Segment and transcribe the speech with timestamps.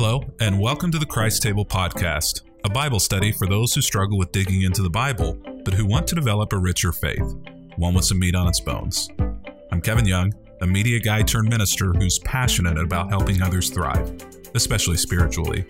[0.00, 4.16] Hello, and welcome to the Christ Table Podcast, a Bible study for those who struggle
[4.16, 7.34] with digging into the Bible, but who want to develop a richer faith,
[7.74, 9.08] one with some meat on its bones.
[9.72, 14.16] I'm Kevin Young, a media guy turned minister who's passionate about helping others thrive,
[14.54, 15.64] especially spiritually.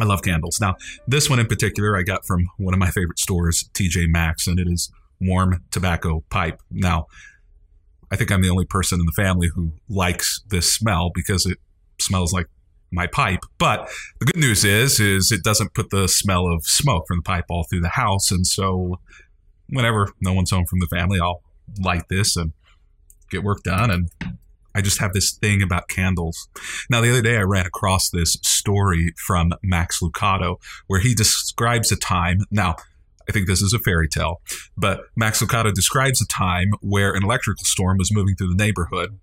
[0.00, 0.58] I love candles.
[0.58, 4.46] Now, this one in particular, I got from one of my favorite stores, TJ Maxx,
[4.46, 6.62] and it is warm tobacco pipe.
[6.70, 7.08] Now,
[8.10, 11.58] I think I'm the only person in the family who likes this smell because it
[12.00, 12.46] smells like
[12.92, 13.40] my pipe.
[13.58, 17.22] But the good news is, is it doesn't put the smell of smoke from the
[17.22, 18.30] pipe all through the house.
[18.30, 19.00] And so,
[19.68, 21.42] whenever no one's home from the family, I'll
[21.80, 22.52] light this and
[23.30, 23.90] get work done.
[23.90, 24.10] And
[24.74, 26.48] I just have this thing about candles.
[26.90, 31.90] Now, the other day I ran across this story from Max Lucado where he describes
[31.90, 32.40] a time.
[32.50, 32.76] Now,
[33.28, 34.40] I think this is a fairy tale,
[34.76, 39.18] but Max Lucado describes a time where an electrical storm was moving through the neighborhood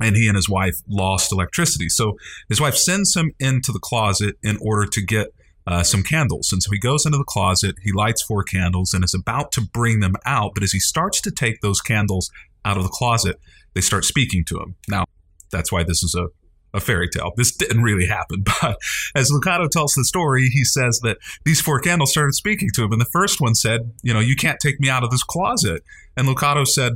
[0.00, 1.88] and he and his wife lost electricity.
[1.88, 2.16] So
[2.48, 5.28] his wife sends him into the closet in order to get
[5.66, 6.50] uh, some candles.
[6.52, 9.62] And so he goes into the closet, he lights four candles, and is about to
[9.62, 10.52] bring them out.
[10.54, 12.30] But as he starts to take those candles
[12.64, 13.36] out of the closet,
[13.74, 14.74] they start speaking to him.
[14.88, 15.04] Now,
[15.50, 16.26] that's why this is a,
[16.74, 17.32] a fairy tale.
[17.36, 18.44] This didn't really happen.
[18.60, 18.76] But
[19.14, 22.92] as Lucado tells the story, he says that these four candles started speaking to him.
[22.92, 25.82] And the first one said, You know, you can't take me out of this closet.
[26.16, 26.94] And Lucado said,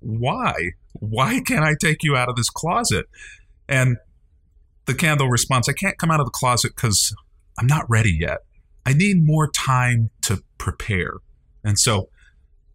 [0.00, 0.52] Why?
[0.94, 3.06] Why can't I take you out of this closet?
[3.68, 3.98] And
[4.86, 7.14] the candle responds, I can't come out of the closet because
[7.58, 8.38] I'm not ready yet.
[8.86, 11.14] I need more time to prepare.
[11.64, 12.08] And so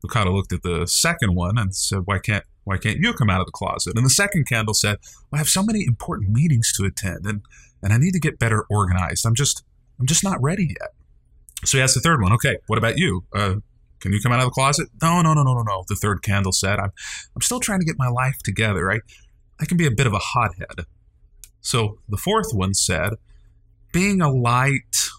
[0.06, 3.41] Lucado looked at the second one and said, Why can't why can't you come out
[3.41, 3.96] of the closet?
[3.96, 4.97] And the second candle said,
[5.31, 7.41] well, I have so many important meetings to attend and,
[7.81, 9.25] and I need to get better organized.
[9.25, 9.63] I'm just
[10.00, 10.90] I'm just not ready yet.
[11.66, 13.25] So he asked the third one, okay, what about you?
[13.34, 13.56] Uh,
[14.00, 14.90] can you come out of the closet?
[15.02, 15.84] No, no, no, no, no, no.
[15.88, 16.91] The third candle said, I'm,
[17.35, 18.91] I'm still trying to get my life together.
[18.91, 19.00] I,
[19.62, 20.85] I can be a bit of a hothead.
[21.62, 23.13] So the fourth one said,
[23.94, 25.09] being a light,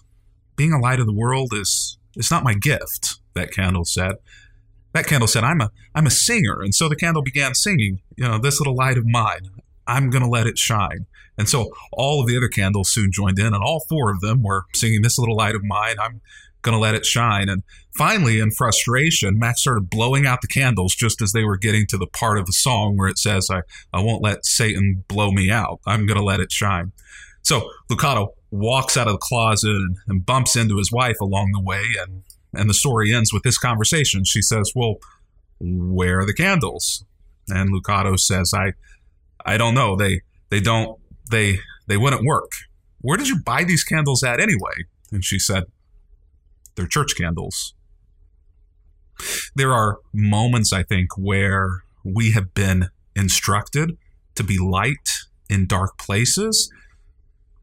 [0.55, 4.15] being a light of the world is, is not my gift, that candle said.
[4.95, 6.61] That candle said, I'm a, I'm a singer.
[6.61, 9.41] And so the candle began singing, you know, this little light of mine,
[9.85, 11.05] I'm going to let it shine.
[11.37, 14.41] And so all of the other candles soon joined in, and all four of them
[14.41, 16.21] were singing this little light of mine, I'm
[16.61, 17.49] going to let it shine.
[17.49, 17.63] And
[17.97, 21.97] finally, in frustration, Max started blowing out the candles just as they were getting to
[21.97, 25.51] the part of the song where it says, I, I won't let Satan blow me
[25.51, 25.81] out.
[25.85, 26.93] I'm going to let it shine.
[27.41, 31.61] So Lucado walks out of the closet and, and bumps into his wife along the
[31.61, 31.83] way.
[32.01, 32.23] And,
[32.55, 34.23] and the story ends with this conversation.
[34.25, 34.95] She says, Well,
[35.59, 37.05] where are the candles?
[37.47, 38.73] And Lucado says, I,
[39.45, 39.95] I don't know.
[39.95, 40.99] They, they don't,
[41.29, 42.51] they, they wouldn't work.
[43.01, 44.73] Where did you buy these candles at anyway?
[45.11, 45.65] And she said,
[46.75, 47.73] they're church candles.
[49.55, 53.97] There are moments, I think, where we have been instructed
[54.35, 55.09] to be light
[55.49, 56.71] in dark places,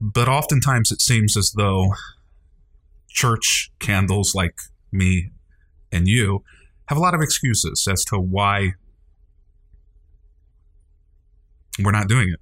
[0.00, 1.92] but oftentimes it seems as though
[3.08, 4.54] church candles like
[4.92, 5.30] me
[5.90, 6.42] and you
[6.86, 8.72] have a lot of excuses as to why
[11.78, 12.40] we're not doing it.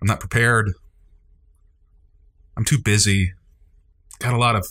[0.00, 0.72] I'm not prepared.
[2.56, 3.32] I'm too busy.
[4.18, 4.66] Got a lot of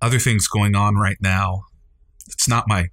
[0.00, 1.64] other things going on right now.
[2.28, 2.88] It's not my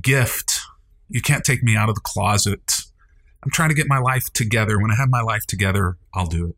[0.00, 0.60] gift.
[1.08, 2.82] You can't take me out of the closet.
[3.42, 4.80] I'm trying to get my life together.
[4.80, 6.56] When I have my life together, I'll do it.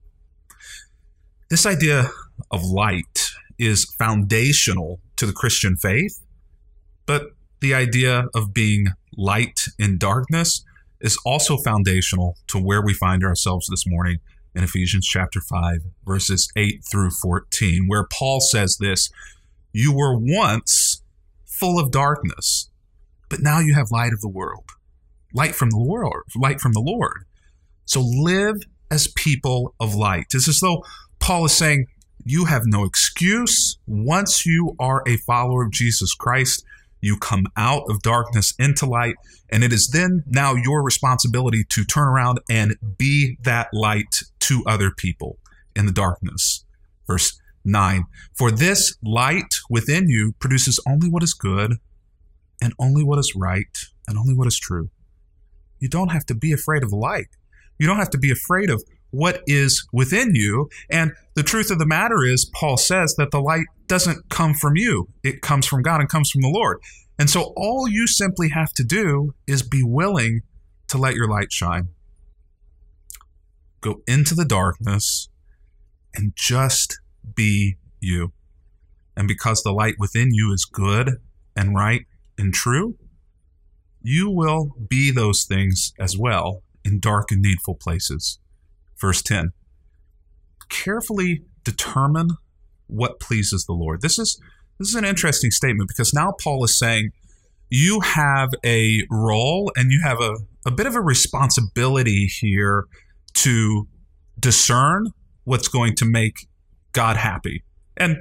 [1.48, 2.10] This idea
[2.50, 3.22] of light
[3.62, 6.21] is foundational to the Christian faith,
[7.06, 7.28] but
[7.61, 10.64] the idea of being light in darkness
[11.00, 14.19] is also foundational to where we find ourselves this morning
[14.55, 19.09] in Ephesians chapter 5, verses 8 through 14, where Paul says this
[19.73, 21.03] you were once
[21.47, 22.69] full of darkness,
[23.31, 24.70] but now you have light of the world,
[25.32, 27.25] light from the world, light from the Lord.
[27.85, 28.56] So live
[28.91, 30.26] as people of light.
[30.35, 30.85] It's as though
[31.20, 31.87] Paul is saying,
[32.24, 33.78] you have no excuse.
[33.86, 36.64] Once you are a follower of Jesus Christ,
[37.00, 39.16] you come out of darkness into light,
[39.50, 44.62] and it is then now your responsibility to turn around and be that light to
[44.66, 45.38] other people
[45.74, 46.64] in the darkness.
[47.06, 48.04] Verse 9.
[48.36, 51.74] For this light within you produces only what is good
[52.60, 53.76] and only what is right
[54.06, 54.90] and only what is true.
[55.80, 57.26] you don't have to be afraid of light.
[57.76, 60.69] You don't have to be afraid of what is within you.
[60.91, 64.76] And the truth of the matter is, Paul says that the light doesn't come from
[64.76, 66.81] you, it comes from God and comes from the Lord.
[67.19, 70.41] And so all you simply have to do is be willing
[70.88, 71.88] to let your light shine.
[73.81, 75.29] Go into the darkness
[76.15, 76.99] and just
[77.35, 78.32] be you.
[79.17, 81.19] And because the light within you is good
[81.55, 82.06] and right
[82.38, 82.97] and true,
[84.00, 88.38] you will be those things as well in dark and needful places.
[89.02, 89.52] Verse 10
[90.70, 92.31] Carefully determine
[92.87, 94.00] what pleases the Lord.
[94.00, 94.40] This is
[94.78, 97.10] this is an interesting statement because now Paul is saying
[97.69, 102.84] you have a role and you have a, a bit of a responsibility here
[103.34, 103.88] to
[104.38, 105.08] discern
[105.44, 106.48] what's going to make
[106.93, 107.62] God happy.
[107.96, 108.19] And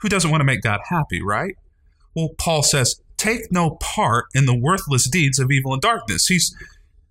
[0.00, 1.54] who doesn't want to make God happy, right?
[2.14, 6.26] Well, Paul says, take no part in the worthless deeds of evil and darkness.
[6.26, 6.54] He's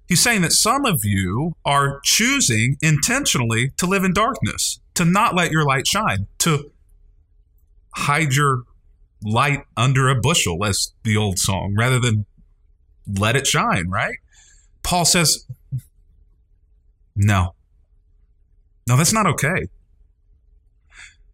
[0.07, 5.36] He's saying that some of you are choosing intentionally to live in darkness, to not
[5.36, 6.72] let your light shine, to
[7.96, 8.63] hide your
[9.24, 12.25] light under a bushel, as the old song, rather than
[13.07, 14.18] let it shine, right?
[14.84, 15.48] Paul says,
[17.16, 17.56] no.
[18.88, 19.68] No, that's not okay.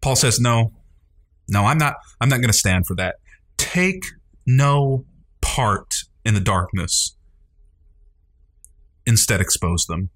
[0.00, 0.72] Paul says, no,
[1.48, 3.16] no, I'm not, I'm not going to stand for that.
[3.58, 4.02] Take
[4.46, 5.04] no
[5.42, 7.16] part in the darkness
[9.06, 10.10] instead expose them.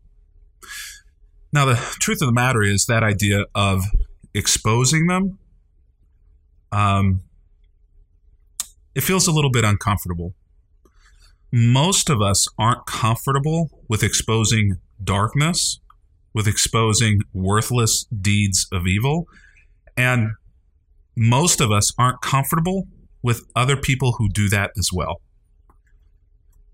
[1.52, 3.84] Now, the truth of the matter is that idea of
[4.34, 5.38] exposing them,
[6.72, 7.22] um,
[8.94, 10.34] it feels a little bit uncomfortable.
[11.52, 15.80] Most of us aren't comfortable with exposing darkness,
[16.34, 19.26] with exposing worthless deeds of evil.
[19.96, 20.32] And
[21.16, 22.88] most of us aren't comfortable
[23.22, 25.20] with other people who do that as well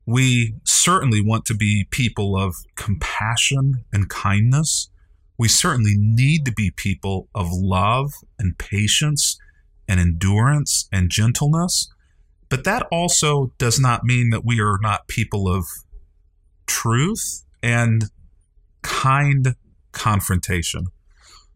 [0.06, 4.90] we certainly want to be people of compassion and kindness.
[5.38, 9.38] We certainly need to be people of love and patience
[9.88, 11.88] and endurance and gentleness.
[12.48, 15.66] But that also does not mean that we are not people of
[16.66, 18.04] truth and
[18.82, 19.54] kind
[19.92, 20.86] confrontation.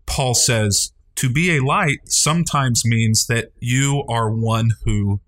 [0.06, 5.20] Paul says, to be a light sometimes means that you are one who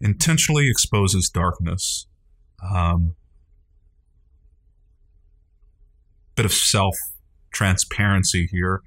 [0.00, 2.06] intentionally exposes darkness
[2.62, 3.14] um,
[6.34, 6.96] bit of self
[7.52, 8.82] transparency here.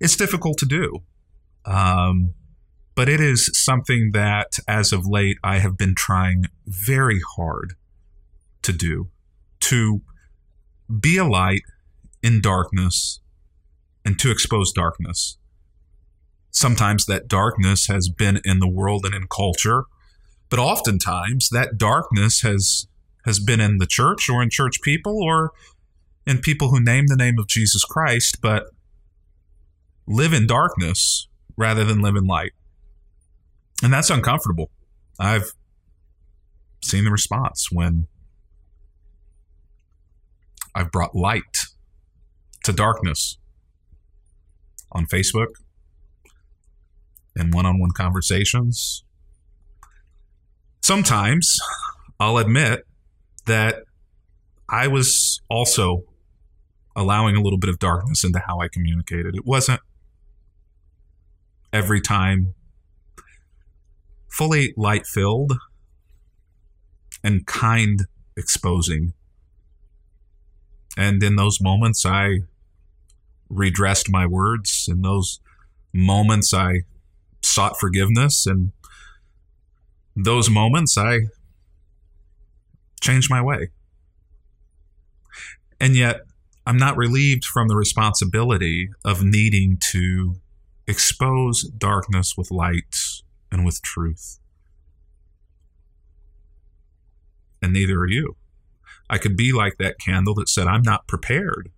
[0.00, 1.00] It's difficult to do,
[1.66, 2.34] um,
[2.94, 7.74] but it is something that, as of late, I have been trying very hard
[8.62, 9.08] to do
[9.60, 10.00] to
[11.00, 11.62] be a light
[12.22, 13.20] in darkness
[14.04, 15.36] and to expose darkness.
[16.50, 19.84] Sometimes that darkness has been in the world and in culture
[20.50, 22.86] but oftentimes that darkness has
[23.24, 25.52] has been in the church or in church people or
[26.26, 28.64] in people who name the name of Jesus Christ but
[30.06, 32.52] live in darkness rather than live in light.
[33.82, 34.70] And that's uncomfortable.
[35.18, 35.52] I've
[36.82, 38.08] seen the response when
[40.74, 41.56] I've brought light
[42.64, 43.38] to darkness
[44.92, 45.48] on Facebook
[47.36, 49.04] in one on one conversations
[50.90, 51.56] sometimes
[52.18, 52.84] I'll admit
[53.46, 53.84] that
[54.68, 56.02] I was also
[56.96, 59.36] allowing a little bit of darkness into how I communicated.
[59.36, 59.80] It wasn't
[61.72, 62.54] every time
[64.32, 65.52] fully light filled
[67.22, 68.06] and kind
[68.36, 69.12] exposing.
[70.96, 72.40] And in those moments, I
[73.48, 74.88] redressed my words.
[74.90, 75.38] In those
[75.92, 76.80] moments, I
[77.42, 78.72] sought forgiveness and
[80.16, 81.20] those moments, I
[83.00, 83.70] changed my way.
[85.80, 86.20] And yet,
[86.66, 90.36] I'm not relieved from the responsibility of needing to
[90.86, 92.94] expose darkness with light
[93.50, 94.38] and with truth.
[97.62, 98.36] And neither are you.
[99.08, 101.70] I could be like that candle that said, I'm not prepared.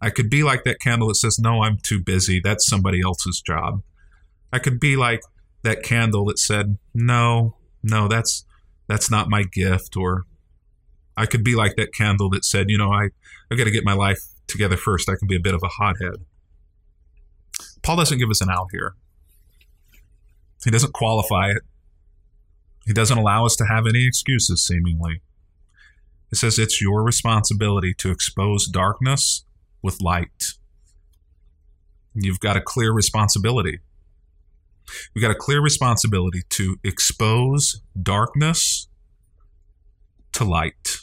[0.00, 2.40] I could be like that candle that says, No, I'm too busy.
[2.42, 3.82] That's somebody else's job.
[4.52, 5.20] I could be like
[5.64, 8.44] that candle that said, "No, no, that's
[8.86, 10.24] that's not my gift," or
[11.16, 13.08] I could be like that candle that said, "You know, I
[13.50, 15.08] I got to get my life together first.
[15.08, 16.24] I can be a bit of a hothead."
[17.82, 18.94] Paul doesn't give us an out here.
[20.64, 21.62] He doesn't qualify it.
[22.86, 25.20] He doesn't allow us to have any excuses, seemingly.
[26.30, 29.44] He says it's your responsibility to expose darkness
[29.82, 30.54] with light.
[32.14, 33.80] You've got a clear responsibility
[35.14, 38.88] we got a clear responsibility to expose darkness
[40.32, 40.98] to light.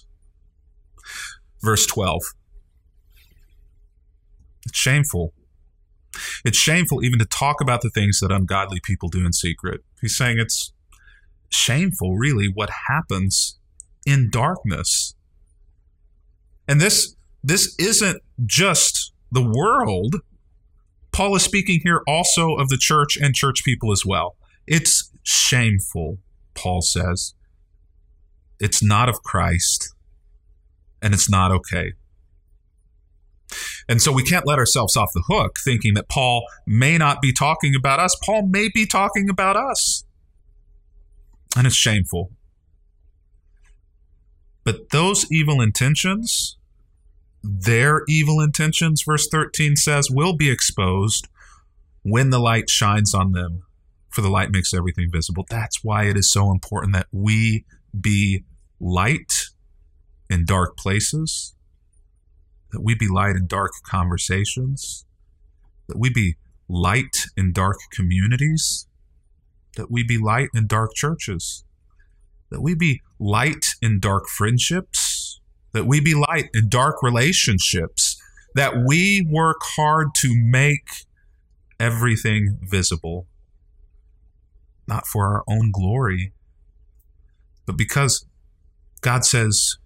[1.62, 2.22] Verse 12.
[4.66, 5.34] It's shameful.
[6.44, 9.82] It's shameful even to talk about the things that ungodly people do in secret.
[10.02, 10.74] He's saying it's
[11.50, 13.58] shameful, really, what happens
[14.06, 15.16] in darkness.
[16.68, 20.18] And this this isn't just the world.
[21.12, 24.36] Paul is speaking here also of the church and church people as well.
[24.66, 26.20] It's shameful,
[26.54, 27.34] Paul says.
[28.60, 29.94] It's not of Christ,
[31.02, 31.94] and it's not okay.
[33.90, 37.34] And so we can't let ourselves off the hook thinking that Paul may not be
[37.34, 38.16] talking about us.
[38.24, 40.06] Paul may be talking about us.
[41.58, 42.32] And it's shameful.
[44.64, 46.58] But those evil intentions,
[47.44, 51.28] their evil intentions, verse 13 says, will be exposed
[52.04, 53.64] when the light shines on them,
[54.10, 55.46] for the light makes everything visible.
[55.50, 57.66] That's why it is so important that we
[58.00, 58.44] be
[58.80, 59.50] light
[60.30, 61.56] in dark places,
[62.72, 65.06] that we be light in dark conversations,
[65.88, 66.36] that we be
[66.68, 68.88] light in dark communities,
[69.76, 71.64] that we be light in dark churches,
[72.50, 75.11] that we be light in dark friendships,
[75.74, 78.22] that we be light in dark relationships,
[78.56, 80.88] that we work hard to make
[81.80, 83.28] everything visible,
[84.88, 86.34] not for our own glory,
[87.66, 88.26] but because
[89.02, 89.78] God says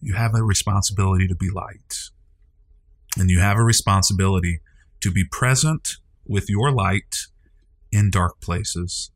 [0.00, 2.10] you have a responsibility to be light.
[3.18, 4.60] And you have a responsibility
[5.00, 5.94] to be present
[6.26, 7.26] with your light
[7.90, 9.10] in dark places.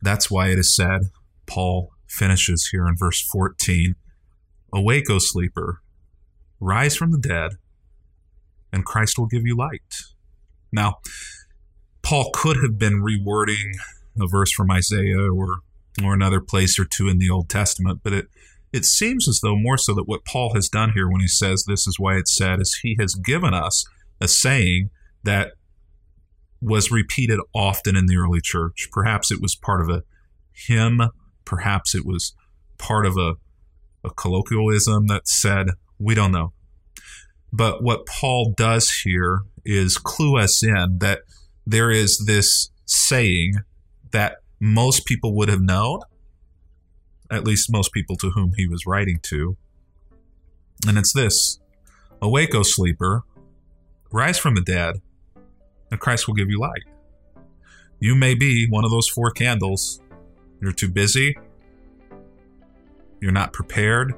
[0.00, 1.02] That's why it is said,
[1.46, 3.94] Paul finishes here in verse 14
[4.72, 5.80] Awake, O sleeper,
[6.60, 7.52] rise from the dead,
[8.72, 10.02] and Christ will give you light.
[10.72, 10.98] Now,
[12.02, 13.74] Paul could have been rewording
[14.20, 15.60] a verse from Isaiah or
[16.02, 18.28] or another place or two in the Old Testament, but it
[18.72, 21.64] it seems as though more so that what Paul has done here when he says
[21.64, 23.84] this is why it's said is he has given us
[24.20, 24.90] a saying
[25.24, 25.52] that
[26.60, 28.88] was repeated often in the early church.
[28.92, 30.04] Perhaps it was part of a
[30.52, 31.00] hymn,
[31.44, 32.34] perhaps it was
[32.78, 33.34] part of a,
[34.04, 36.52] a colloquialism that said, we don't know.
[37.52, 41.20] But what Paul does here is clue us in that
[41.66, 43.54] there is this saying
[44.12, 46.00] that most people would have known,
[47.30, 49.56] at least most people to whom he was writing to.
[50.86, 51.58] And it's this
[52.22, 53.22] Awake, O sleeper,
[54.12, 54.96] rise from the dead,
[55.90, 56.84] and Christ will give you light.
[57.98, 60.00] You may be one of those four candles.
[60.60, 61.36] You're too busy,
[63.20, 64.14] you're not prepared,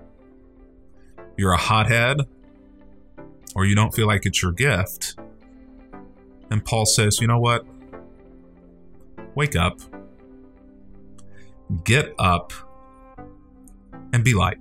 [1.37, 2.18] you're a hothead,
[3.54, 5.16] or you don't feel like it's your gift.
[6.50, 7.64] And Paul says, you know what?
[9.35, 9.80] Wake up.
[11.85, 12.52] Get up
[14.12, 14.59] and be light.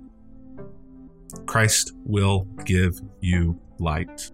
[1.46, 4.30] Christ will give you light.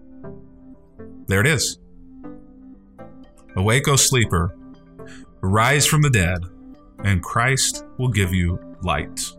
[1.27, 1.79] There it is.
[3.57, 4.57] Awake, O sleeper,
[5.41, 6.39] rise from the dead,
[7.05, 9.33] and Christ will give you light.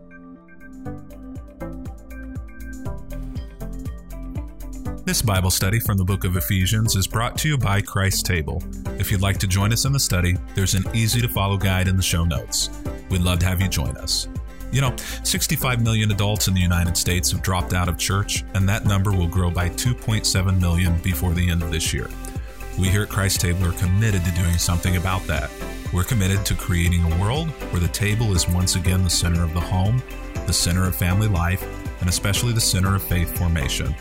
[5.10, 8.62] This Bible study from the book of Ephesians is brought to you by Christ Table.
[8.98, 11.88] If you'd like to join us in the study, there's an easy to follow guide
[11.88, 12.70] in the show notes.
[13.10, 14.28] We'd love to have you join us.
[14.70, 14.94] You know,
[15.24, 19.10] 65 million adults in the United States have dropped out of church, and that number
[19.10, 22.08] will grow by 2.7 million before the end of this year.
[22.78, 25.50] We here at Christ Table are committed to doing something about that.
[25.92, 29.54] We're committed to creating a world where the table is once again the center of
[29.54, 30.00] the home,
[30.50, 31.62] the center of family life,
[32.00, 33.94] and especially the center of faith formation.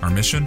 [0.00, 0.46] Our mission?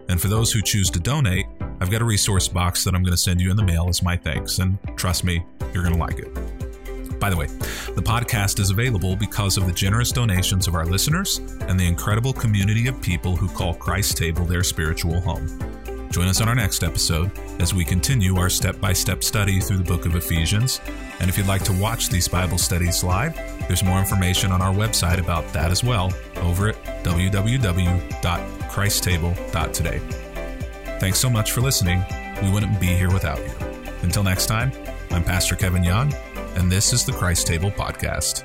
[0.08, 1.48] And for those who choose to donate,
[1.79, 4.03] I've got a resource box that I'm going to send you in the mail as
[4.03, 4.60] my thanks.
[4.60, 6.55] And trust me, you're going to like it.
[7.25, 11.39] By the way, the podcast is available because of the generous donations of our listeners
[11.62, 15.48] and the incredible community of people who call Christ Table their spiritual home.
[16.12, 19.77] Join us on our next episode as we continue our step by step study through
[19.77, 20.79] the book of Ephesians.
[21.20, 23.36] And if you'd like to watch these Bible studies live,
[23.67, 30.00] there's more information on our website about that as well over at www.christtable.today.
[31.00, 32.05] Thanks so much for listening.
[32.44, 33.51] We wouldn't be here without you.
[34.03, 34.72] Until next time,
[35.10, 36.13] I'm Pastor Kevin Young,
[36.56, 38.44] and this is the Christ Table Podcast.